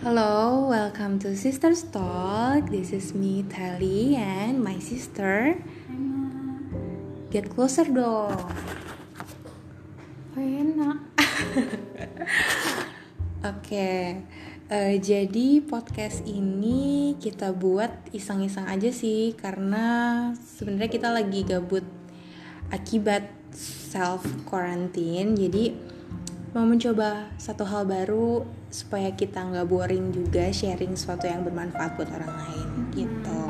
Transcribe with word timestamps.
Hello, 0.00 0.64
welcome 0.64 1.20
to 1.20 1.36
Sisters 1.36 1.84
Talk. 1.92 2.72
This 2.72 2.96
is 2.96 3.12
me, 3.12 3.44
Tali, 3.44 4.16
and 4.16 4.56
my 4.56 4.80
sister. 4.80 5.60
Get 7.28 7.52
closer 7.52 7.84
dong. 7.84 8.32
enak 10.40 11.04
Oke, 13.52 14.24
eh, 14.72 14.94
jadi 15.04 15.60
podcast 15.68 16.24
ini 16.24 17.20
kita 17.20 17.52
buat 17.52 17.92
iseng-iseng 18.16 18.72
aja 18.72 18.88
sih, 18.88 19.36
karena 19.36 20.32
sebenarnya 20.56 20.88
kita 20.88 21.12
lagi 21.12 21.44
gabut 21.44 21.84
akibat 22.72 23.28
self 23.52 24.24
quarantine. 24.48 25.36
Jadi 25.36 25.89
mau 26.50 26.66
mencoba 26.66 27.30
satu 27.38 27.62
hal 27.62 27.86
baru 27.86 28.42
supaya 28.70 29.14
kita 29.14 29.38
nggak 29.38 29.70
boring 29.70 30.10
juga 30.10 30.50
sharing 30.50 30.98
sesuatu 30.98 31.30
yang 31.30 31.46
bermanfaat 31.46 31.94
buat 31.94 32.10
orang 32.10 32.34
lain 32.34 32.68
gitu. 32.94 33.42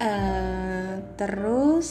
Eh, 0.00 0.94
terus 1.20 1.88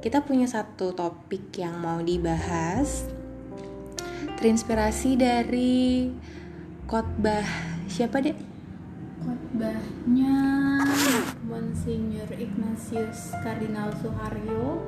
kita 0.00 0.24
punya 0.24 0.48
satu 0.48 0.96
topik 0.96 1.52
yang 1.60 1.76
mau 1.80 2.00
dibahas 2.00 3.04
terinspirasi 4.40 5.20
dari 5.20 6.08
khotbah 6.88 7.44
siapa 7.88 8.24
deh? 8.24 8.36
khotbahnya 9.20 10.36
Monsinyur 11.44 12.30
Ignatius 12.32 13.36
Kardinal 13.44 13.92
Suharyo 14.00 14.80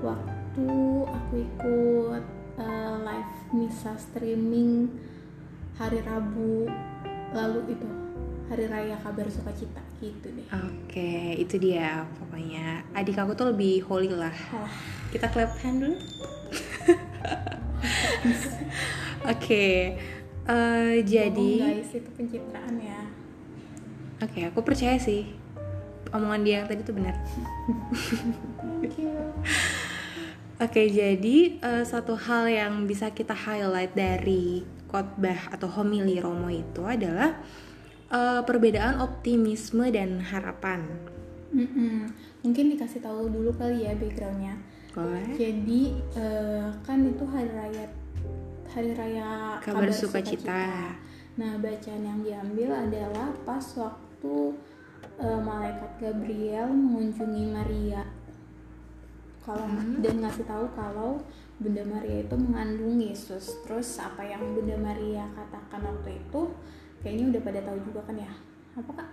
waktu 0.00 0.72
aku 1.04 1.34
ikut 1.36 2.43
misa 3.54 3.94
streaming 3.94 4.90
hari 5.78 6.02
Rabu 6.02 6.66
lalu 7.30 7.78
itu 7.78 7.86
hari 8.50 8.66
raya 8.68 8.98
kabar 9.00 9.24
sukacita 9.30 9.80
gitu 10.02 10.28
deh 10.34 10.44
Oke, 10.52 11.32
itu 11.40 11.56
dia 11.56 12.04
pokoknya. 12.20 12.84
Adik 12.92 13.16
aku 13.16 13.32
tuh 13.32 13.56
lebih 13.56 13.80
holy 13.88 14.12
lah. 14.12 14.36
Wah, 14.52 14.68
Kita 15.08 15.32
clap 15.32 15.56
hand 15.64 15.80
dulu. 15.80 15.96
Oke, 19.32 19.96
eh, 20.44 20.94
jadi 21.00 21.80
guys 21.80 21.96
itu 21.96 22.10
pencitraan 22.12 22.76
ya 22.76 23.00
oke 24.20 24.40
aku 24.52 24.60
percaya 24.64 24.96
sih 25.00 25.32
omongan 26.12 26.40
dia 26.46 26.54
yang 26.62 26.68
tadi 26.70 26.82
tuh 26.86 26.94
benar. 26.94 27.16
thank 28.80 28.96
you 29.00 29.10
Oke, 30.64 30.88
jadi 30.88 31.60
eh, 31.60 31.84
satu 31.84 32.16
hal 32.16 32.48
yang 32.48 32.88
bisa 32.88 33.12
kita 33.12 33.36
highlight 33.36 33.92
dari 33.92 34.64
khotbah 34.88 35.52
atau 35.52 35.68
homili 35.68 36.16
Romo 36.16 36.48
itu 36.48 36.80
adalah 36.88 37.36
eh, 38.08 38.40
perbedaan 38.40 39.04
optimisme 39.04 39.84
dan 39.92 40.24
harapan. 40.24 40.88
Mm-mm. 41.54 42.10
mungkin 42.42 42.74
dikasih 42.74 42.98
tahu 42.98 43.30
dulu 43.30 43.54
kali 43.54 43.86
ya 43.86 43.94
backgroundnya 43.94 44.58
Boleh? 44.94 45.26
Jadi 45.34 45.90
eh, 46.14 46.66
kan 46.86 47.02
itu 47.02 47.24
hari 47.26 47.50
raya 47.50 47.86
hari 48.70 48.90
raya 48.94 49.58
Kabar 49.58 49.90
sukacita. 49.90 50.94
Nah 51.34 51.58
bacaan 51.58 52.02
yang 52.02 52.22
diambil 52.22 52.70
adalah 52.70 53.34
pas 53.42 53.66
waktu 53.74 54.34
eh, 55.18 55.40
malaikat 55.42 55.92
Gabriel 55.98 56.70
mengunjungi 56.70 57.44
Maria. 57.50 58.06
Kalau 59.44 59.68
Hmm. 59.68 60.00
dan 60.00 60.24
ngasih 60.24 60.48
tahu 60.48 60.64
kalau 60.72 61.20
Bunda 61.60 61.84
Maria 61.84 62.24
itu 62.24 62.34
mengandung 62.34 62.96
Yesus. 62.96 63.60
Terus 63.62 64.00
apa 64.00 64.24
yang 64.24 64.40
Bunda 64.56 64.74
Maria 64.80 65.28
katakan 65.36 65.84
waktu 65.84 66.16
itu 66.18 66.40
kayaknya 67.04 67.24
udah 67.36 67.42
pada 67.44 67.60
tahu 67.62 67.78
juga 67.84 68.00
kan 68.08 68.16
ya? 68.16 68.32
Apa 68.74 68.90
kak? 68.96 69.10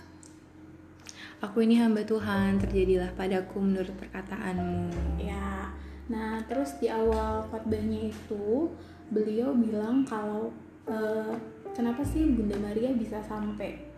Aku 1.42 1.58
ini 1.66 1.82
hamba 1.82 2.06
Tuhan, 2.06 2.62
terjadilah 2.62 3.18
padaku 3.18 3.58
menurut 3.60 3.92
perkataanmu. 3.98 5.18
Ya, 5.18 5.74
nah 6.06 6.38
terus 6.46 6.78
di 6.78 6.86
awal 6.86 7.42
khotbahnya 7.50 8.14
itu 8.14 8.70
beliau 9.10 9.52
bilang 9.58 10.06
kalau 10.06 10.54
eh, 10.86 11.34
kenapa 11.74 12.06
sih 12.06 12.30
Bunda 12.32 12.56
Maria 12.62 12.94
bisa 12.94 13.20
sampai 13.26 13.90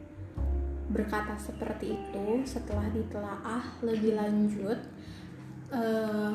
berkata 0.87 1.35
seperti 1.35 1.95
itu 1.99 2.27
setelah 2.47 2.87
ditelaah 2.91 3.63
lebih 3.83 4.15
lanjut 4.15 4.79
eh, 5.73 6.31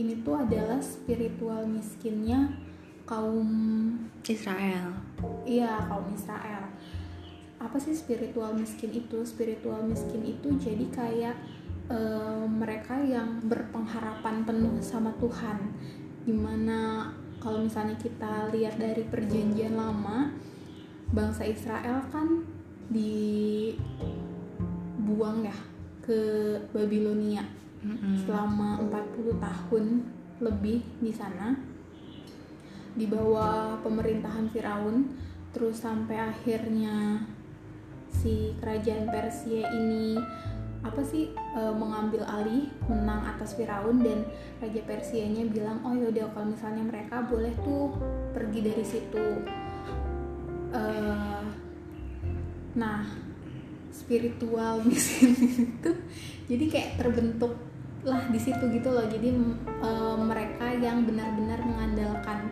ini 0.00 0.24
tuh 0.24 0.40
adalah 0.40 0.80
spiritual 0.80 1.68
miskinnya 1.68 2.48
kaum 3.04 3.50
Israel. 4.24 4.96
Iya, 5.44 5.84
kaum 5.90 6.08
Israel. 6.14 6.64
Apa 7.60 7.76
sih 7.76 7.92
spiritual 7.92 8.56
miskin 8.56 8.88
itu? 8.96 9.20
Spiritual 9.26 9.84
miskin 9.84 10.24
itu 10.24 10.56
jadi 10.56 10.86
kayak 10.88 11.36
eh, 11.92 12.44
mereka 12.48 12.96
yang 13.04 13.44
berpengharapan 13.44 14.48
penuh 14.48 14.80
sama 14.80 15.12
Tuhan. 15.20 15.76
Di 16.24 16.32
mana 16.32 17.12
kalau 17.40 17.60
misalnya 17.60 17.96
kita 18.00 18.48
lihat 18.54 18.80
dari 18.80 19.04
perjanjian 19.04 19.76
lama, 19.76 20.32
bangsa 21.12 21.44
Israel 21.44 22.00
kan 22.08 22.46
dibuang 22.88 23.76
ya 25.46 25.54
ke 26.00 26.18
Babilonia 26.72 27.59
Mm-mm. 27.80 28.14
selama 28.26 28.80
40 28.84 29.40
tahun 29.40 29.84
lebih 30.40 30.80
di 31.00 31.12
sana 31.12 31.56
di 32.92 33.06
bawah 33.06 33.78
pemerintahan 33.80 34.50
Firaun 34.50 35.16
terus 35.54 35.80
sampai 35.80 36.18
akhirnya 36.20 37.24
si 38.10 38.52
kerajaan 38.58 39.08
Persia 39.08 39.70
ini 39.70 40.18
apa 40.80 41.04
sih 41.04 41.28
e, 41.30 41.62
mengambil 41.76 42.24
alih 42.24 42.72
menang 42.88 43.36
atas 43.36 43.52
Firaun 43.52 44.00
dan 44.00 44.24
raja 44.64 44.80
Persianya 44.82 45.44
bilang 45.46 45.84
oh 45.84 45.92
yaudah 45.92 46.32
kalau 46.32 46.50
misalnya 46.50 46.82
mereka 46.88 47.20
boleh 47.28 47.52
tuh 47.62 47.92
pergi 48.32 48.60
dari 48.64 48.84
situ 48.84 49.26
Eh, 50.70 51.42
nah 52.78 53.02
spiritual 53.90 54.86
miskin 54.86 55.34
itu 55.66 55.90
jadi 56.46 56.64
kayak 56.70 56.90
terbentuk 57.02 57.58
lah 58.00 58.22
di 58.32 58.40
situ 58.40 58.64
gitu 58.72 58.88
loh 58.88 59.04
jadi 59.04 59.28
eh, 59.60 60.16
mereka 60.16 60.66
yang 60.72 61.04
benar-benar 61.04 61.60
mengandalkan 61.60 62.48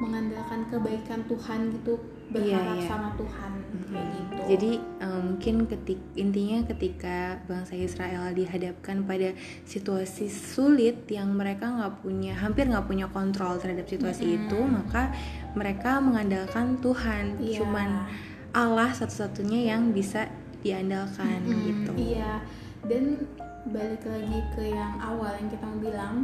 mengandalkan 0.00 0.66
kebaikan 0.72 1.20
Tuhan 1.28 1.60
gitu 1.78 2.00
berharap 2.32 2.80
iya. 2.80 2.88
sama 2.88 3.12
Tuhan 3.20 3.52
kayak 3.92 4.08
gitu 4.08 4.40
Jadi 4.42 4.72
eh, 4.80 5.20
mungkin 5.20 5.54
ketik 5.68 6.00
intinya 6.16 6.58
ketika 6.64 7.38
bangsa 7.44 7.76
Israel 7.76 8.32
dihadapkan 8.32 9.04
pada 9.04 9.36
situasi 9.68 10.32
sulit 10.32 11.04
yang 11.12 11.36
mereka 11.36 11.68
nggak 11.68 12.00
punya 12.00 12.32
hampir 12.32 12.66
nggak 12.66 12.88
punya 12.88 13.06
kontrol 13.12 13.60
terhadap 13.60 13.84
situasi 13.84 14.40
itu, 14.40 14.58
maka 14.64 15.12
mereka 15.52 16.00
mengandalkan 16.00 16.80
Tuhan. 16.80 17.36
Iya. 17.38 17.62
Cuman 17.62 18.08
Allah 18.56 18.90
satu-satunya 18.96 19.76
yang 19.76 19.92
bisa 19.92 20.28
diandalkan 20.62 21.42
Mm-mm, 21.42 21.62
gitu. 21.66 21.90
iya 22.14 22.38
dan 22.86 23.26
balik 23.70 24.02
lagi 24.02 24.40
ke 24.56 24.62
yang 24.74 24.98
awal 24.98 25.30
yang 25.38 25.48
kita 25.50 25.68
bilang. 25.78 26.16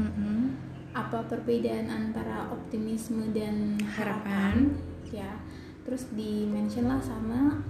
Mm-mm. 0.00 0.56
apa 0.90 1.22
perbedaan 1.28 1.86
antara 1.86 2.50
optimisme 2.50 3.30
dan 3.30 3.78
Harapan. 3.94 4.74
harapan? 4.74 5.10
Ya 5.14 5.38
terus 5.86 6.06
di 6.14 6.46
mention 6.46 6.86
lah 6.90 6.98
sama 7.02 7.62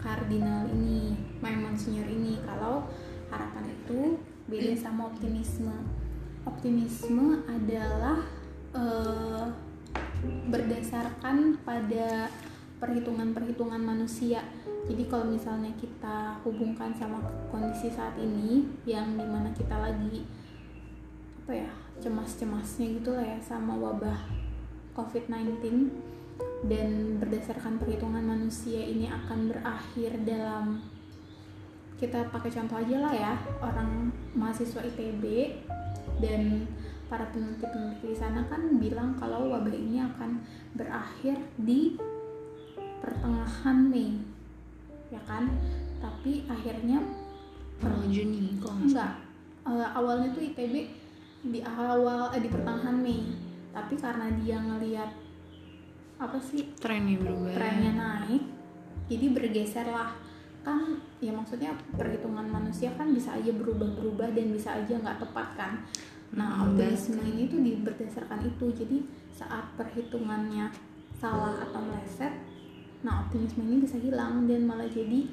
kardinal 0.00 0.68
ini 0.72 1.16
my 1.40 1.56
monsignor 1.56 2.04
ini. 2.04 2.36
Kalau 2.44 2.84
harapan 3.32 3.64
itu 3.72 4.20
beda 4.44 4.76
sama 4.76 5.08
optimisme. 5.08 5.72
Optimisme 6.44 7.44
adalah 7.48 8.20
eh, 8.76 9.44
berdasarkan 10.52 11.64
pada 11.64 12.28
perhitungan-perhitungan 12.80 13.80
manusia 13.80 14.44
jadi 14.84 15.02
kalau 15.08 15.32
misalnya 15.32 15.72
kita 15.80 16.36
hubungkan 16.44 16.92
sama 16.92 17.24
kondisi 17.48 17.88
saat 17.88 18.16
ini 18.20 18.68
yang 18.84 19.16
di 19.16 19.24
mana 19.24 19.48
kita 19.56 19.80
lagi 19.80 20.28
apa 21.44 21.52
ya 21.52 21.70
cemas-cemasnya 22.00 23.00
gitu 23.00 23.16
lah 23.16 23.24
ya 23.24 23.38
sama 23.40 23.76
wabah 23.76 24.16
COVID-19 24.96 25.60
dan 26.68 27.20
berdasarkan 27.20 27.76
perhitungan 27.76 28.24
manusia 28.24 28.80
ini 28.80 29.08
akan 29.08 29.52
berakhir 29.52 30.16
dalam 30.24 30.80
kita 32.00 32.28
pakai 32.32 32.50
contoh 32.52 32.80
aja 32.80 32.96
lah 33.00 33.12
ya 33.12 33.32
orang 33.60 34.12
mahasiswa 34.32 34.80
ITB 34.82 35.24
dan 36.20 36.68
para 37.06 37.28
peneliti-peneliti 37.30 38.12
di 38.12 38.16
sana 38.16 38.48
kan 38.48 38.80
bilang 38.80 39.14
kalau 39.20 39.52
wabah 39.52 39.72
ini 39.72 40.00
akan 40.00 40.40
berakhir 40.74 41.36
di 41.60 41.94
pertengahan 43.04 43.78
Mei 43.92 44.33
ya 45.14 45.22
kan? 45.24 45.46
Tapi 46.02 46.44
akhirnya 46.50 46.98
Oh, 47.82 48.06
Juni 48.06 48.54
kok 48.62 48.70
enggak. 48.80 49.18
Eh, 49.66 49.88
awalnya 49.92 50.30
tuh 50.30 50.40
ITB 50.46 50.74
di 51.50 51.60
awal 51.62 52.32
eh, 52.32 52.40
di 52.40 52.48
pertengahan 52.48 52.96
Mei. 52.98 53.34
Tapi 53.74 53.94
karena 53.98 54.30
dia 54.40 54.58
ngelihat 54.62 55.10
apa 56.14 56.38
sih 56.38 56.70
trennya 56.78 57.18
berubah 57.18 57.50
trennya 57.58 57.92
naik 57.98 58.42
jadi 59.10 59.34
bergeser 59.34 59.90
lah 59.90 60.14
kan 60.64 60.96
ya 61.20 61.34
maksudnya 61.34 61.74
perhitungan 61.92 62.48
manusia 62.48 62.88
kan 62.96 63.12
bisa 63.12 63.36
aja 63.36 63.52
berubah-berubah 63.52 64.32
dan 64.32 64.48
bisa 64.54 64.80
aja 64.80 64.96
nggak 64.96 65.20
tepat 65.20 65.48
kan? 65.58 65.72
Nah 66.32 66.64
Hmm, 66.64 66.72
optimisme 66.72 67.20
ini 67.20 67.52
tuh 67.52 67.60
berdasarkan 67.84 68.48
itu. 68.48 68.72
Jadi 68.72 69.04
saat 69.28 69.76
perhitungannya 69.76 70.72
salah 71.12 71.60
atau 71.60 71.84
meleset 71.84 72.32
nah 73.04 73.28
optimisme 73.28 73.68
ini 73.68 73.84
bisa 73.84 74.00
hilang 74.00 74.48
dan 74.48 74.64
malah 74.64 74.88
jadi 74.88 75.28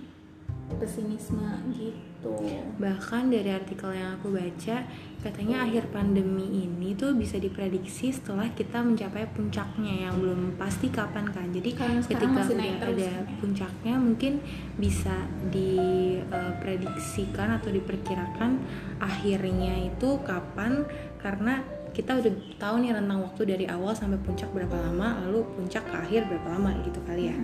pesimisme 0.79 1.43
gitu. 1.75 2.31
Bahkan 2.79 3.27
dari 3.27 3.51
artikel 3.51 3.91
yang 3.91 4.15
aku 4.15 4.31
baca, 4.31 4.87
katanya 5.19 5.67
akhir 5.67 5.91
pandemi 5.91 6.63
ini 6.63 6.95
tuh 6.95 7.11
bisa 7.17 7.35
diprediksi 7.41 8.13
setelah 8.13 8.47
kita 8.53 8.79
mencapai 8.79 9.27
puncaknya 9.35 10.07
yang 10.07 10.15
belum 10.21 10.55
pasti 10.55 10.87
kapan 10.93 11.27
kan. 11.33 11.51
Jadi 11.51 11.75
Karena 11.75 11.99
ketika 11.99 12.45
masih 12.45 12.55
udah 12.55 12.87
ada 12.87 13.27
puncaknya 13.41 13.99
mungkin 13.99 14.39
bisa 14.77 15.27
diprediksikan 15.51 17.59
atau 17.59 17.67
diperkirakan 17.73 18.63
akhirnya 19.01 19.91
itu 19.91 20.23
kapan. 20.23 20.87
Karena 21.21 21.61
kita 21.91 22.23
udah 22.23 22.33
tahu 22.55 22.75
nih 22.83 22.95
rentang 22.95 23.19
waktu 23.19 23.41
dari 23.43 23.65
awal 23.67 23.91
sampai 23.91 24.19
puncak 24.23 24.47
berapa 24.55 24.73
lama, 24.73 25.27
lalu 25.27 25.43
puncak 25.59 25.83
ke 25.83 25.95
akhir 25.95 26.21
berapa 26.31 26.47
lama 26.55 26.71
gitu 26.87 26.99
kali 27.03 27.31
ya 27.31 27.37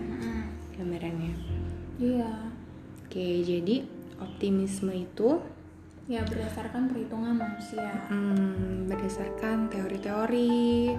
gambarannya. 0.77 1.33
iya. 1.97 2.31
Oke, 3.07 3.41
jadi 3.41 3.87
optimisme 4.19 4.91
itu 4.93 5.39
ya 6.07 6.23
berdasarkan 6.23 6.91
perhitungan 6.91 7.39
manusia. 7.39 7.87
Hmm, 8.11 8.87
berdasarkan 8.87 9.71
teori-teori, 9.71 10.95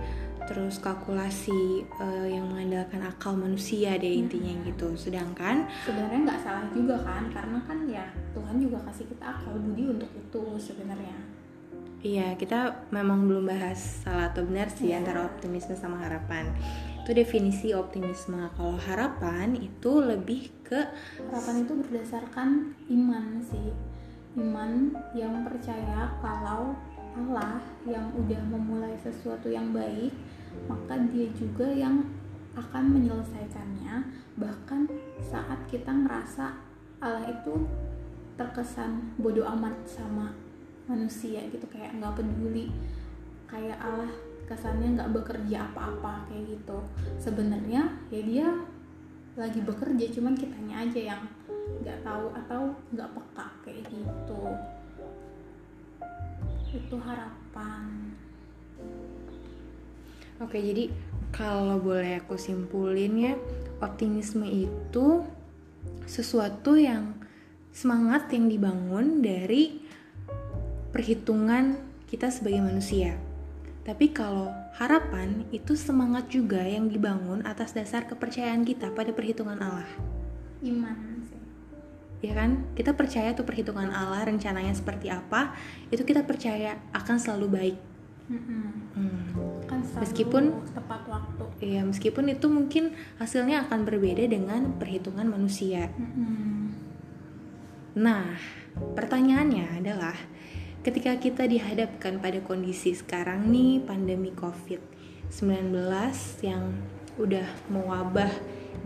terus 0.49 0.81
kalkulasi 0.81 1.85
eh, 1.85 2.27
yang 2.33 2.49
mengandalkan 2.49 3.05
akal 3.05 3.37
manusia 3.37 4.01
deh 4.01 4.09
intinya 4.09 4.57
gitu. 4.65 4.97
Sedangkan 4.97 5.69
sebenarnya 5.85 6.21
nggak 6.33 6.41
salah 6.41 6.65
juga 6.73 6.97
kan 7.05 7.29
karena 7.29 7.59
kan 7.69 7.79
ya 7.85 8.05
Tuhan 8.33 8.57
juga 8.57 8.81
kasih 8.89 9.07
kita 9.13 9.25
akal 9.29 9.57
budi 9.61 9.85
untuk 9.89 10.11
itu 10.13 10.43
sebenarnya 10.57 11.38
iya 12.03 12.35
kita 12.39 12.89
memang 12.95 13.27
belum 13.27 13.51
bahas 13.51 14.03
salah 14.07 14.31
atau 14.31 14.47
benar 14.47 14.71
sih 14.71 14.91
Iya. 14.93 15.03
antara 15.03 15.27
optimisme 15.27 15.75
sama 15.75 15.99
harapan. 16.03 16.55
Itu 17.03 17.17
definisi 17.17 17.73
optimisme. 17.73 18.39
Kalau 18.55 18.77
harapan 18.77 19.57
itu 19.57 19.99
lebih 19.99 20.53
ke 20.69 20.81
harapan 21.33 21.65
itu 21.65 21.73
berdasarkan 21.81 22.77
iman 22.93 23.41
sih 23.41 23.73
iman 24.37 24.93
yang 25.17 25.43
percaya 25.49 26.13
kalau 26.21 26.77
Allah 27.17 27.59
yang 27.89 28.13
udah 28.15 28.43
memulai 28.47 28.95
sesuatu 29.01 29.49
yang 29.49 29.73
baik 29.73 30.13
maka 30.69 31.01
dia 31.09 31.33
juga 31.35 31.67
yang 31.67 32.05
akan 32.53 32.85
menyelesaikannya 33.01 34.05
bahkan 34.37 34.87
saat 35.25 35.59
kita 35.73 35.91
ngerasa 35.91 36.55
Allah 37.01 37.33
itu 37.33 37.65
terkesan 38.37 39.17
bodoh 39.19 39.49
amat 39.59 39.75
sama 39.89 40.37
manusia 40.89 41.45
gitu 41.53 41.65
kayak 41.69 41.95
nggak 42.01 42.17
peduli. 42.19 42.73
Kayak 43.49 43.79
Allah 43.81 44.13
kesannya 44.49 44.97
nggak 44.97 45.13
bekerja 45.13 45.69
apa-apa 45.73 46.27
kayak 46.27 46.57
gitu. 46.57 46.79
Sebenarnya 47.21 47.93
ya 48.09 48.21
dia 48.25 48.49
lagi 49.39 49.61
bekerja 49.63 50.05
cuman 50.19 50.35
kitanya 50.35 50.83
aja 50.83 51.15
yang 51.15 51.23
nggak 51.85 52.01
tahu 52.03 52.33
atau 52.35 52.75
nggak 52.91 53.11
peka 53.13 53.47
kayak 53.63 53.85
gitu. 53.93 54.43
Itu 56.75 56.97
harapan. 56.99 58.17
Oke, 60.39 60.63
jadi 60.63 60.87
kalau 61.35 61.83
boleh 61.83 62.23
aku 62.23 62.39
simpulin 62.39 63.15
ya, 63.19 63.35
optimisme 63.83 64.47
itu 64.47 65.27
sesuatu 66.07 66.79
yang 66.79 67.19
semangat 67.75 68.31
yang 68.31 68.47
dibangun 68.47 69.19
dari 69.19 69.83
perhitungan 70.91 71.77
kita 72.09 72.33
sebagai 72.33 72.65
manusia. 72.65 73.17
Tapi 73.85 74.13
kalau 74.13 74.53
harapan 74.77 75.49
itu 75.49 75.73
semangat 75.73 76.29
juga 76.29 76.61
yang 76.61 76.93
dibangun 76.93 77.41
atas 77.45 77.73
dasar 77.73 78.05
kepercayaan 78.05 78.65
kita 78.65 78.93
pada 78.93 79.13
perhitungan 79.17 79.57
Allah. 79.61 79.89
iman 80.61 81.23
sih 81.25 81.39
Ya 82.19 82.35
kan? 82.35 82.67
Kita 82.75 82.99
percaya 82.99 83.31
tuh 83.31 83.47
perhitungan 83.47 83.95
Allah 83.95 84.27
rencananya 84.27 84.75
seperti 84.75 85.07
apa, 85.07 85.55
itu 85.95 86.03
kita 86.03 86.27
percaya 86.27 86.75
akan 86.91 87.17
selalu 87.17 87.47
baik. 87.49 87.79
Mm-mm. 88.29 88.65
Hmm. 88.93 89.25
kan 89.65 89.81
selalu 89.81 90.03
Meskipun- 90.05 90.53
tepat 90.77 91.01
waktu 91.09 91.45
Ya, 91.65 91.81
meskipun 91.81 92.29
itu 92.29 92.47
mungkin 92.53 92.93
hasilnya 93.17 93.65
akan 93.65 93.89
berbeda 93.89 94.29
dengan 94.29 94.77
perhitungan 94.77 95.25
manusia. 95.31 95.89
Mm-mm. 95.97 96.75
Nah, 97.97 98.37
pertanyaannya 98.99 99.81
adalah 99.81 100.13
ketika 100.89 101.21
kita 101.21 101.45
dihadapkan 101.45 102.17
pada 102.17 102.41
kondisi 102.41 102.97
sekarang 102.97 103.53
nih 103.53 103.85
pandemi 103.85 104.33
Covid-19 104.33 105.77
yang 106.41 106.73
udah 107.21 107.45
mewabah 107.69 108.33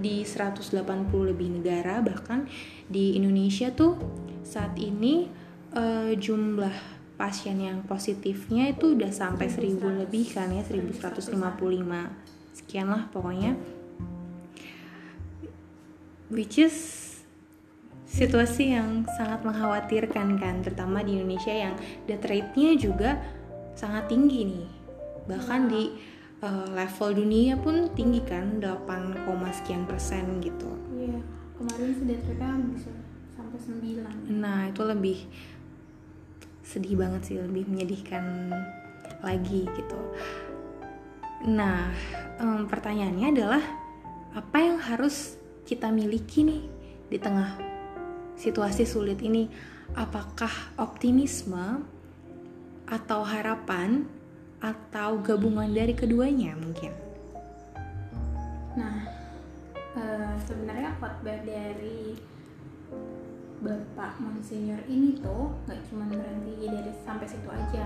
di 0.03 0.27
180 0.27 0.83
lebih 1.31 1.63
negara 1.63 2.03
bahkan 2.03 2.51
di 2.91 3.15
Indonesia 3.15 3.71
tuh 3.71 4.03
saat 4.43 4.75
ini 4.83 5.31
eh, 5.79 6.19
jumlah 6.19 6.75
pasien 7.15 7.63
yang 7.63 7.87
positifnya 7.87 8.75
itu 8.75 8.99
udah 8.99 9.15
sampai 9.15 9.47
1000 9.47 10.03
lebih 10.03 10.27
kan 10.35 10.51
ya 10.51 10.67
1155 10.67 11.39
sekian 12.51 12.91
lah 12.91 13.07
pokoknya. 13.15 13.55
Which 16.35 16.59
is 16.59 17.12
situasi 18.13 18.77
yang 18.77 19.09
sangat 19.17 19.41
mengkhawatirkan 19.41 20.37
kan 20.37 20.61
terutama 20.61 21.01
di 21.01 21.17
Indonesia 21.17 21.53
yang 21.53 21.75
death 22.05 22.29
rate-nya 22.29 22.77
juga 22.77 23.17
sangat 23.73 24.13
tinggi 24.13 24.45
nih. 24.45 24.69
Bahkan 25.33 25.61
di 25.73 25.97
eh, 26.45 26.67
level 26.77 27.09
dunia 27.17 27.57
pun 27.57 27.89
tinggi 27.97 28.21
kan 28.21 28.61
8, 28.61 29.17
sekian 29.57 29.89
persen 29.89 30.45
gitu. 30.45 30.69
Iya 30.93 31.43
kemarin 31.63 31.95
sudah 31.95 32.17
ternyata 32.27 32.59
bisa 32.75 32.91
sampai 33.33 33.59
9 33.63 34.43
nah 34.43 34.67
itu 34.67 34.83
lebih 34.83 35.19
sedih 36.67 36.99
banget 36.99 37.23
sih 37.23 37.37
lebih 37.39 37.69
menyedihkan 37.69 38.51
lagi 39.23 39.67
gitu. 39.77 39.99
Nah 41.47 41.91
em, 42.43 42.67
pertanyaannya 42.67 43.29
adalah 43.35 43.63
apa 44.35 44.59
yang 44.59 44.79
harus 44.83 45.39
kita 45.63 45.93
miliki 45.95 46.43
nih 46.43 46.63
di 47.07 47.19
tengah 47.21 47.55
situasi 48.37 48.85
sulit 48.89 49.21
ini 49.21 49.49
apakah 49.93 50.51
optimisme 50.81 51.85
atau 52.89 53.25
harapan 53.25 54.05
atau 54.63 55.19
gabungan 55.21 55.69
dari 55.71 55.93
keduanya 55.93 56.55
mungkin 56.55 56.93
Nah, 58.73 59.05
eh, 59.93 60.35
sebenarnya 60.49 60.97
khotbah 60.97 61.45
dari 61.45 62.17
Bapak 63.63 64.19
Monsinyur 64.19 64.81
ini 64.89 65.21
tuh 65.21 65.53
nggak 65.69 65.93
cuma 65.93 66.09
berhenti 66.09 66.67
dari 66.67 66.93
sampai 67.05 67.29
situ 67.29 67.47
aja. 67.53 67.85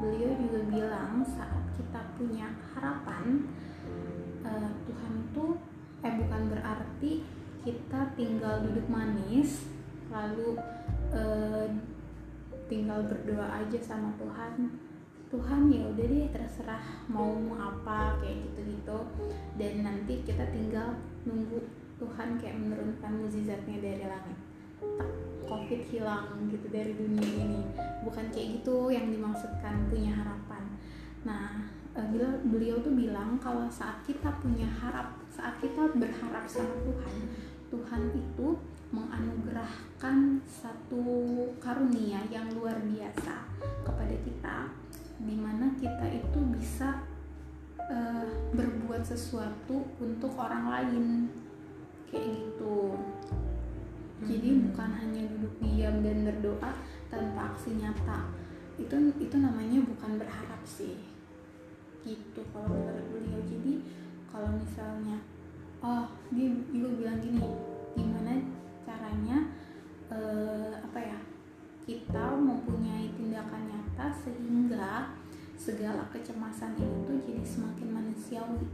Beliau 0.00 0.32
juga 0.40 0.60
bilang 0.66 1.20
saat 1.22 1.62
kita 1.76 2.00
punya 2.16 2.48
harapan, 2.72 3.44
eh, 4.42 4.70
Tuhan 4.88 5.12
itu 5.28 5.46
eh 6.02 6.14
bukan 6.18 6.42
berarti 6.50 7.12
kita 7.62 8.00
tinggal 8.18 8.64
duduk 8.66 8.88
manis 8.90 9.68
lalu 10.12 10.60
eh, 11.16 11.66
tinggal 12.68 13.08
berdoa 13.08 13.64
aja 13.64 13.78
sama 13.80 14.12
Tuhan. 14.20 14.68
Tuhan 15.32 15.72
ya 15.72 15.88
udah 15.88 16.04
deh 16.04 16.28
terserah 16.28 16.84
mau 17.08 17.32
apa 17.56 18.20
kayak 18.20 18.52
gitu-gitu. 18.52 18.98
Dan 19.56 19.80
nanti 19.80 20.20
kita 20.22 20.44
tinggal 20.52 21.00
nunggu 21.24 21.64
Tuhan 21.96 22.36
kayak 22.36 22.60
menurunkan 22.60 23.24
mukjizatnya 23.24 23.80
dari 23.80 24.04
langit. 24.04 24.38
Tak 25.00 25.10
covid 25.48 25.82
hilang 25.88 26.48
gitu 26.52 26.68
dari 26.68 26.92
dunia 26.92 27.28
ini. 27.32 27.64
Bukan 28.04 28.28
kayak 28.28 28.60
gitu 28.60 28.92
yang 28.92 29.08
dimaksudkan 29.08 29.88
punya 29.88 30.12
harapan. 30.12 30.64
Nah 31.24 31.64
eh, 31.96 32.08
beliau 32.44 32.80
tuh 32.84 32.92
bilang 32.92 33.40
kalau 33.40 33.64
saat 33.72 34.04
kita 34.04 34.28
punya 34.40 34.68
harap 34.68 35.16
saat 35.32 35.56
kita 35.64 35.96
berharap 35.96 36.44
sama 36.44 36.76
Tuhan 36.84 37.16
Tuhan 37.72 38.02
itu 38.12 38.46
menganugerahkan 38.92 40.44
satu 40.44 41.04
karunia 41.56 42.20
yang 42.28 42.52
luar 42.52 42.76
biasa 42.84 43.48
kepada 43.82 44.16
kita 44.20 44.56
di 45.16 45.34
mana 45.40 45.72
kita 45.80 46.06
itu 46.12 46.38
bisa 46.52 47.00
eh, 47.88 48.28
berbuat 48.52 49.02
sesuatu 49.02 49.82
untuk 49.98 50.36
orang 50.36 50.68
lain. 50.68 51.04
Kayak 52.12 52.28
gitu. 52.44 52.94
Jadi 54.22 54.48
Hmm. 54.52 54.60
bukan 54.70 54.90
hanya 55.00 55.22
duduk 55.34 55.54
diam 55.64 56.04
dan 56.04 56.28
berdoa 56.28 56.70
tanpa 57.08 57.56
aksi 57.56 57.80
nyata. 57.80 58.28
Itu 58.76 58.94
itu 59.16 59.36
namanya 59.40 59.80
bukan 59.82 60.20
berharap 60.20 60.62
sih. 60.68 61.00
Gitu 62.04 62.40
kalau 62.52 62.68
menurut 62.68 63.06
beliau. 63.08 63.40
Jadi 63.48 63.82
kalau 64.28 64.52
misalnya 64.52 65.16
oh 65.82 66.06
dia 66.30 66.52
juga 66.70 66.88
bilang 67.00 67.18
gini 67.18 67.72
caranya 68.92 69.48
eh, 70.12 70.76
apa 70.76 71.00
ya 71.00 71.18
kita 71.88 72.36
mempunyai 72.36 73.08
tindakan 73.16 73.72
nyata 73.72 74.12
sehingga 74.12 75.16
segala 75.56 76.06
kecemasan 76.12 76.76
ini 76.76 76.96
tuh 77.08 77.18
jadi 77.24 77.42
semakin 77.42 77.88
manusiawi. 77.90 78.68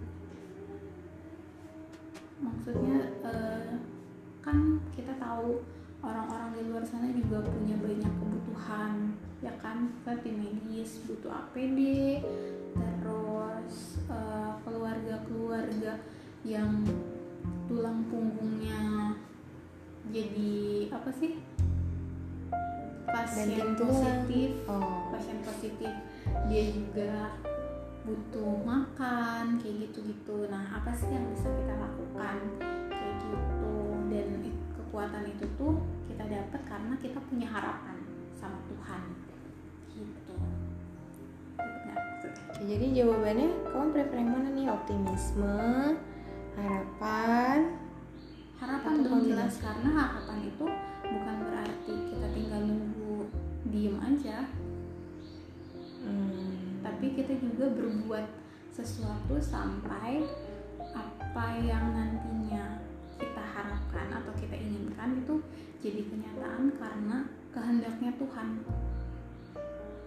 Maksudnya 2.43 2.99
eh, 3.23 3.79
kan 4.43 4.83
kita 4.93 5.15
tahu 5.23 5.63
orang-orang 6.03 6.51
di 6.55 6.63
luar 6.67 6.85
sana 6.87 7.11
juga 7.15 7.47
punya 7.47 7.79
banyak 7.79 8.13
kebutuhan 8.19 9.15
ya 9.39 9.55
kan? 9.63 9.95
Kita 10.03 10.19
medis 10.35 10.99
butuh 11.07 11.31
APD 11.31 11.81
terus 12.75 14.03
eh, 14.11 14.53
keluarga-keluarga 14.67 16.03
yang 16.43 16.85
tulang 17.69 18.01
punggungnya 18.09 19.13
jadi 20.09 20.89
apa 20.93 21.11
sih? 21.17 21.33
Pasien 23.09 23.57
Banting 23.57 23.73
tulang. 23.81 24.05
positif. 24.05 24.51
oh. 24.69 25.13
Pasien 25.13 25.39
positif 25.41 25.93
dia 26.49 26.65
juga 26.73 27.33
butuh 28.05 28.53
makan 28.65 29.61
kayak 29.61 29.89
gitu-gitu. 29.89 30.49
Nah 30.49 30.81
apa 30.81 30.93
sih 30.97 31.09
yang 31.09 31.29
bisa 31.33 31.49
kita 31.49 31.75
lakukan? 31.77 32.39
Kayak 32.93 33.17
gitu. 33.25 33.77
Dan 34.09 34.27
kekuatan 34.77 35.25
itu 35.29 35.45
tuh 35.57 35.81
kita 36.09 36.25
dapat 36.25 36.61
karena 36.65 36.95
kita 37.01 37.19
punya 37.29 37.49
harapan 37.49 37.97
sama 38.37 38.61
Tuhan. 38.69 39.03
Gitu. 39.93 40.35
Jadi 42.59 42.87
jawabannya 42.91 43.49
kamu 43.71 43.87
prefer 43.95 44.19
yang 44.19 44.31
mana 44.35 44.49
nih? 44.53 44.67
Optimisme 44.69 45.57
harapan 46.59 47.88
harapan 48.69 48.95
dong 49.01 49.13
kombinasi. 49.17 49.33
jelas. 49.33 49.55
Karena 49.65 49.91
harapan 49.97 50.39
itu 50.45 50.67
bukan 51.09 51.37
berarti 51.49 51.95
kita 52.13 52.27
tinggal 52.37 52.61
nunggu 52.69 53.17
diem 53.73 53.97
aja. 53.97 54.39
Hmm, 56.05 56.85
tapi 56.85 57.07
kita 57.17 57.33
juga 57.41 57.73
berbuat 57.73 58.27
sesuatu 58.77 59.41
sampai 59.41 60.23
apa 60.93 61.47
yang 61.65 61.97
nantinya 61.97 62.79
kita 63.19 63.43
harapkan 63.43 64.09
atau 64.15 64.33
kita 64.39 64.55
inginkan 64.55 65.19
itu 65.25 65.35
jadi 65.83 66.07
kenyataan 66.07 66.71
karena 66.77 67.17
kehendaknya 67.51 68.11
Tuhan. 68.21 68.49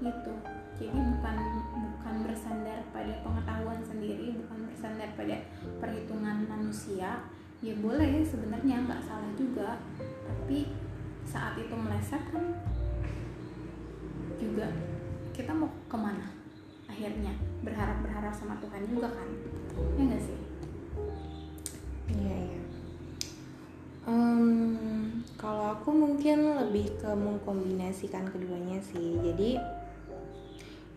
Gitu. 0.01 0.33
Jadi 0.81 0.97
bukan 0.97 1.37
ya 7.61 7.77
boleh 7.77 8.25
sebenarnya 8.25 8.89
nggak 8.89 9.01
salah 9.05 9.31
juga. 9.37 9.77
Tapi 10.01 10.65
saat 11.25 11.53
itu 11.61 11.73
meleset 11.77 12.21
kan 12.33 12.45
juga 14.41 14.67
kita 15.31 15.53
mau 15.53 15.69
ke 15.85 15.97
mana? 15.97 16.27
Akhirnya 16.89 17.37
berharap 17.61 18.01
berharap 18.01 18.33
sama 18.33 18.57
Tuhan 18.57 18.89
juga 18.89 19.13
kan? 19.13 19.29
Ya 19.95 20.01
nggak 20.09 20.23
sih? 20.25 20.39
Iya 22.11 22.35
iya. 22.35 22.61
Em, 24.09 25.21
kalau 25.37 25.77
aku 25.77 25.93
mungkin 25.93 26.57
lebih 26.57 26.97
ke 26.97 27.13
mengkombinasikan 27.13 28.25
keduanya 28.27 28.81
sih. 28.81 29.21
Jadi 29.21 29.61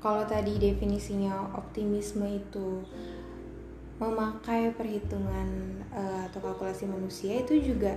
kalau 0.00 0.25
tadi 0.25 0.61
definisinya 0.61 1.52
optimisme 1.56 2.28
itu 2.28 2.85
memakai 4.02 4.74
perhitungan 4.74 5.78
eh, 5.94 6.20
atau 6.30 6.38
kalkulasi 6.42 6.90
manusia 6.90 7.40
itu 7.42 7.74
juga 7.74 7.94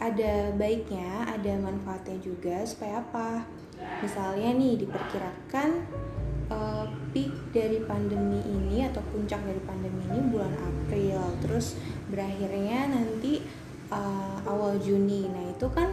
ada 0.00 0.50
baiknya, 0.56 1.28
ada 1.30 1.52
manfaatnya 1.60 2.18
juga 2.18 2.64
supaya 2.66 3.04
apa? 3.04 3.44
Misalnya 4.00 4.50
nih 4.56 4.80
diperkirakan 4.86 5.70
eh, 6.48 6.86
peak 7.12 7.32
dari 7.52 7.78
pandemi 7.84 8.40
ini 8.42 8.88
atau 8.88 9.04
puncak 9.12 9.44
dari 9.44 9.60
pandemi 9.62 10.02
ini 10.08 10.20
bulan 10.32 10.54
April, 10.56 11.20
terus 11.44 11.76
berakhirnya 12.08 12.88
nanti 12.88 13.44
eh, 13.92 14.36
awal 14.48 14.80
Juni. 14.80 15.28
Nah 15.28 15.52
itu 15.52 15.68
kan 15.68 15.92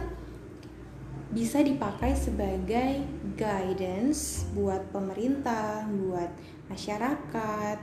bisa 1.32 1.64
dipakai 1.64 2.12
sebagai 2.12 3.08
guidance 3.40 4.44
buat 4.52 4.84
pemerintah, 4.92 5.88
buat 5.88 6.28
masyarakat, 6.68 7.80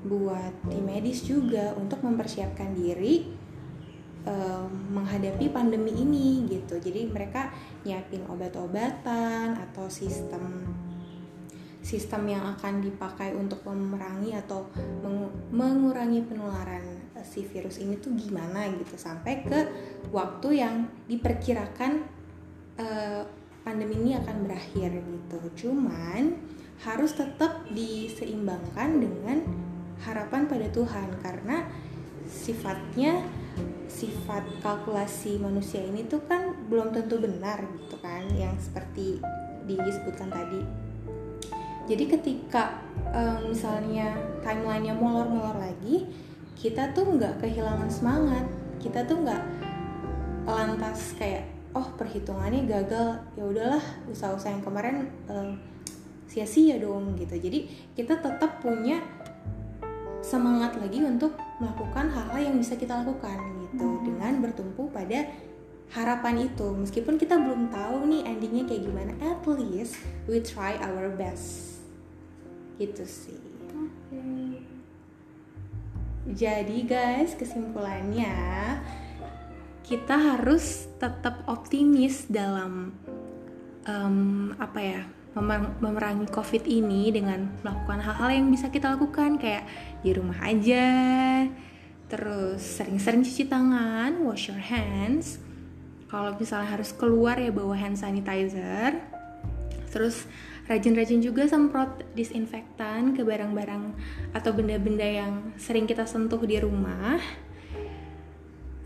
buat 0.00 0.52
tim 0.68 0.84
medis 0.84 1.24
juga 1.24 1.76
untuk 1.76 2.00
mempersiapkan 2.00 2.72
diri 2.72 3.28
em, 4.24 4.68
menghadapi 4.96 5.52
pandemi 5.52 5.92
ini 5.92 6.48
gitu. 6.48 6.80
Jadi 6.80 7.08
mereka 7.08 7.52
nyiapin 7.84 8.24
obat-obatan 8.28 9.56
atau 9.56 9.88
sistem 9.92 10.64
sistem 11.80 12.28
yang 12.28 12.44
akan 12.44 12.84
dipakai 12.84 13.32
untuk 13.32 13.64
memerangi 13.64 14.36
atau 14.36 14.68
mengu- 15.00 15.32
mengurangi 15.48 16.20
penularan 16.28 16.84
si 17.24 17.44
virus 17.44 17.80
ini 17.80 17.96
tuh 18.00 18.12
gimana 18.16 18.68
gitu 18.72 18.96
sampai 18.96 19.44
ke 19.44 19.60
waktu 20.12 20.60
yang 20.60 20.88
diperkirakan 21.08 22.04
eh, 22.80 23.22
pandemi 23.64 23.96
ini 24.00 24.12
akan 24.16 24.36
berakhir 24.48 24.90
gitu. 25.04 25.68
Cuman 25.68 26.36
harus 26.80 27.12
tetap 27.12 27.68
diseimbangkan 27.68 29.04
dengan 29.04 29.38
harapan 30.04 30.48
pada 30.48 30.66
Tuhan 30.72 31.08
karena 31.20 31.68
sifatnya 32.24 33.20
sifat 33.90 34.46
kalkulasi 34.62 35.42
manusia 35.42 35.82
ini 35.82 36.06
tuh 36.06 36.22
kan 36.24 36.54
belum 36.70 36.94
tentu 36.94 37.18
benar 37.18 37.60
gitu 37.84 37.98
kan 37.98 38.22
yang 38.38 38.54
seperti 38.56 39.18
disebutkan 39.66 40.30
tadi. 40.30 40.62
Jadi 41.90 42.04
ketika 42.06 42.82
em, 43.10 43.50
misalnya 43.50 44.14
timelinenya 44.46 44.94
molor-molor 44.94 45.58
lagi, 45.58 46.06
kita 46.54 46.94
tuh 46.94 47.18
nggak 47.18 47.42
kehilangan 47.42 47.90
semangat, 47.90 48.46
kita 48.78 49.06
tuh 49.06 49.22
nggak 49.26 49.42
lantas 50.46 51.14
kayak 51.18 51.46
oh 51.70 51.86
perhitungannya 51.94 52.66
gagal 52.66 53.22
ya 53.38 53.44
udahlah 53.46 53.84
usaha-usaha 54.10 54.54
yang 54.54 54.64
kemarin 54.64 55.06
em, 55.26 55.58
sia-sia 56.30 56.78
dong 56.78 57.18
gitu. 57.18 57.34
Jadi 57.34 57.66
kita 57.98 58.22
tetap 58.22 58.62
punya 58.62 59.02
semangat 60.20 60.76
lagi 60.76 61.00
untuk 61.00 61.36
melakukan 61.60 62.12
hal-hal 62.12 62.52
yang 62.52 62.56
bisa 62.60 62.76
kita 62.76 63.00
lakukan 63.00 63.36
gitu. 63.66 63.86
Hmm. 63.86 64.02
dengan 64.04 64.32
bertumpu 64.42 64.90
pada 64.92 65.28
harapan 65.90 66.46
itu. 66.46 66.66
Meskipun 66.74 67.18
kita 67.18 67.38
belum 67.38 67.70
tahu 67.72 68.06
nih 68.06 68.22
endingnya 68.28 68.64
kayak 68.68 68.82
gimana 68.86 69.12
at 69.22 69.42
least 69.46 69.98
we 70.30 70.38
try 70.40 70.78
our 70.80 71.10
best. 71.14 71.78
Gitu 72.78 73.04
sih. 73.04 73.40
Jadi 76.30 76.86
guys 76.86 77.34
kesimpulannya 77.34 78.30
kita 79.82 80.14
harus 80.14 80.86
tetap 81.02 81.42
optimis 81.50 82.30
dalam 82.30 82.94
em, 83.82 84.54
apa 84.54 84.78
ya 84.78 85.02
memerangi 85.34 86.26
covid 86.30 86.66
ini 86.66 87.14
dengan 87.14 87.46
melakukan 87.62 88.02
hal-hal 88.02 88.30
yang 88.34 88.46
bisa 88.50 88.66
kita 88.66 88.98
lakukan 88.98 89.38
kayak 89.38 89.62
di 90.02 90.10
rumah 90.10 90.42
aja 90.42 90.88
terus 92.10 92.82
sering-sering 92.82 93.22
cuci 93.22 93.46
tangan 93.46 94.18
wash 94.26 94.50
your 94.50 94.58
hands. 94.58 95.38
Kalau 96.10 96.34
misalnya 96.34 96.74
harus 96.74 96.90
keluar 96.90 97.38
ya 97.38 97.54
bawa 97.54 97.78
hand 97.78 97.94
sanitizer. 97.94 98.98
Terus 99.94 100.26
rajin-rajin 100.66 101.22
juga 101.22 101.46
semprot 101.46 102.02
disinfektan 102.18 103.14
ke 103.14 103.22
barang-barang 103.22 103.94
atau 104.34 104.50
benda-benda 104.50 105.06
yang 105.06 105.54
sering 105.54 105.86
kita 105.86 106.02
sentuh 106.02 106.42
di 106.42 106.58
rumah. 106.58 107.22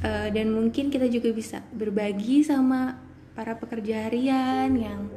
Eh, 0.05 0.29
dan 0.29 0.53
mungkin 0.53 0.93
kita 0.93 1.09
juga 1.09 1.33
bisa 1.33 1.65
berbagi 1.73 2.45
sama 2.45 3.01
para 3.33 3.57
pekerja 3.57 4.05
harian 4.05 4.69
yang 4.77 5.09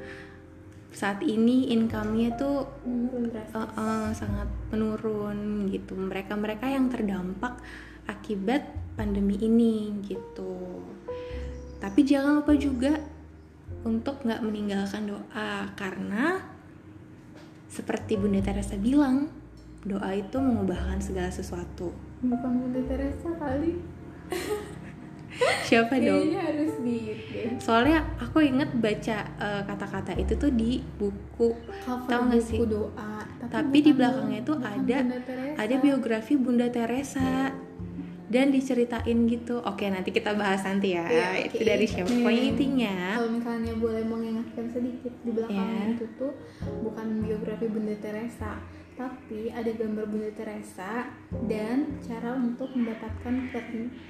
saat 0.98 1.22
ini 1.22 1.70
income-nya 1.78 2.34
tuh 2.42 2.66
menurun 2.82 3.30
eh, 3.30 3.46
eh, 3.54 4.10
sangat 4.18 4.50
menurun 4.74 5.70
gitu. 5.70 5.94
Mereka-mereka 5.94 6.66
yang 6.66 6.90
terdampak 6.90 7.62
akibat 8.10 8.66
pandemi 8.98 9.38
ini 9.38 9.94
gitu. 10.10 10.82
Tapi 11.78 12.02
jangan 12.02 12.42
lupa 12.42 12.58
juga 12.58 12.98
untuk 13.86 14.26
nggak 14.26 14.42
meninggalkan 14.42 15.06
doa 15.06 15.70
karena 15.78 16.42
seperti 17.70 18.18
Bunda 18.18 18.42
Teresa 18.42 18.74
bilang 18.74 19.30
doa 19.86 20.18
itu 20.18 20.42
mengubahkan 20.42 20.98
segala 20.98 21.30
sesuatu. 21.30 21.94
Bukan 22.26 22.52
Bunda 22.58 22.82
Teresa 22.90 23.30
kali 23.38 23.78
siapa 25.64 25.94
dong? 25.96 26.24
kayaknya 26.24 26.42
harus 26.42 26.74
di 26.80 26.98
soalnya 27.58 28.00
aku 28.18 28.38
inget 28.40 28.70
baca 28.74 29.18
eh, 29.38 29.62
kata-kata 29.64 30.14
itu 30.14 30.34
tuh 30.34 30.50
di 30.50 30.80
buku. 30.96 31.54
Cover 31.84 32.08
nggak 32.08 32.40
buku 32.40 32.48
sih? 32.48 32.60
doa. 32.64 33.14
Tapi 33.44 33.78
di 33.78 33.92
bukan 33.92 33.98
belakangnya 33.98 34.40
itu 34.42 34.54
ada- 34.56 35.08
ada 35.56 35.76
biografi 35.78 36.34
Bunda 36.36 36.68
Teresa. 36.68 37.54
Dan 38.28 38.52
diceritain 38.52 39.24
gitu. 39.26 39.64
Oke 39.64 39.88
nanti 39.88 40.12
kita 40.12 40.36
bahas 40.36 40.60
nanti 40.62 40.92
ya. 40.92 41.08
Iya, 41.08 41.48
itu 41.48 41.58
oke. 41.58 41.64
dari 41.64 41.86
siapa? 41.88 42.12
Nih, 42.12 42.20
pokoknya 42.20 42.44
intinya. 42.46 42.96
kalau 43.16 43.32
misalnya 43.32 43.74
boleh 43.74 44.04
mengingatkan 44.04 44.66
sedikit 44.68 45.14
di 45.18 45.32
belakangnya 45.32 45.64
Iya. 45.80 45.96
itu 45.96 46.06
tuh 46.18 46.32
bukan 46.84 47.08
biografi 47.24 47.66
Bunda 47.66 47.96
Teresa 47.96 48.60
tapi 48.98 49.54
ada 49.54 49.70
gambar 49.70 50.10
Bunda 50.10 50.34
Teresa 50.34 51.06
dan 51.46 52.02
cara 52.02 52.34
untuk 52.34 52.74
mendapatkan 52.74 53.34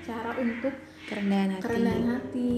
cara 0.02 0.32
untuk 0.34 0.72
kerendahan 1.06 1.52
hati 1.54 1.62
kerendahan 1.62 2.06
hati 2.10 2.56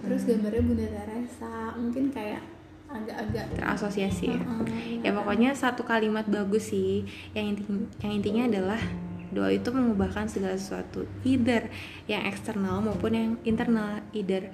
terus 0.00 0.24
Hmm. 0.24 0.30
gambarnya 0.32 0.62
Bunda 0.64 0.86
Teresa 0.88 1.54
mungkin 1.76 2.04
kayak 2.08 2.40
agak-agak 2.86 3.44
terasosiasi 3.52 4.30
ya. 4.30 4.38
Heeh, 4.38 5.02
ya 5.02 5.10
pokoknya 5.10 5.50
satu 5.52 5.82
kalimat 5.82 6.24
bagus 6.24 6.70
sih 6.70 7.02
yang 7.34 7.52
inti 7.52 7.66
yang 8.00 8.12
intinya 8.14 8.42
adalah 8.46 8.80
doa 9.28 9.50
itu 9.50 9.68
mengubahkan 9.68 10.24
segala 10.24 10.54
sesuatu 10.54 11.04
either 11.22 11.66
yang 12.06 12.24
eksternal 12.24 12.80
maupun 12.80 13.12
yang 13.12 13.30
internal 13.42 14.00
either 14.14 14.48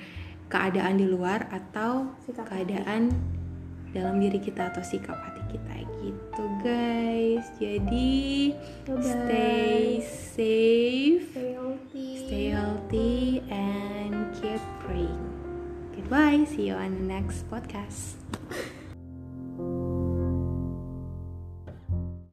keadaan 0.49 0.97
di 0.97 1.07
luar 1.07 1.45
atau 1.53 2.09
Sikap 2.25 2.49
hati. 2.49 2.73
keadaan 2.73 3.13
dalam 3.93 4.17
diri 4.17 4.41
kita 4.41 4.73
atau 4.73 4.81
sikap 4.81 5.15
hati 5.15 5.42
kita 5.53 5.77
gitu 6.01 6.45
guys. 6.65 7.45
Jadi 7.61 8.57
Bye-bye. 8.89 9.05
stay 9.05 9.85
safe 10.01 11.29
stay 11.31 11.53
healthy. 11.53 12.09
stay 12.25 12.47
healthy 12.57 13.21
and 13.53 14.33
keep 14.41 14.63
praying. 14.89 15.25
Goodbye. 15.93 16.49
See 16.49 16.73
you 16.73 16.77
on 16.81 16.97
the 16.97 17.07
next 17.07 17.45
podcast 17.53 18.22